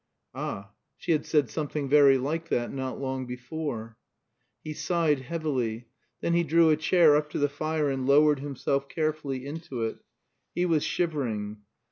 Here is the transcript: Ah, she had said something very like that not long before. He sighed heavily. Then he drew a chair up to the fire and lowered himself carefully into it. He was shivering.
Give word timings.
Ah, 0.33 0.71
she 0.97 1.11
had 1.11 1.27
said 1.27 1.47
something 1.51 1.87
very 1.87 2.17
like 2.17 2.49
that 2.49 2.73
not 2.73 2.99
long 2.99 3.27
before. 3.27 3.97
He 4.63 4.73
sighed 4.73 5.19
heavily. 5.19 5.89
Then 6.21 6.33
he 6.33 6.43
drew 6.43 6.71
a 6.71 6.75
chair 6.75 7.15
up 7.15 7.29
to 7.29 7.37
the 7.37 7.47
fire 7.47 7.87
and 7.87 8.07
lowered 8.07 8.39
himself 8.39 8.89
carefully 8.89 9.45
into 9.45 9.83
it. 9.83 9.99
He 10.55 10.65
was 10.65 10.83
shivering. 10.83 11.57